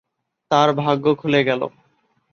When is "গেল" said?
1.43-1.61